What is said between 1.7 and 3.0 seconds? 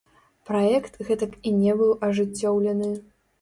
быў ажыццёўлены.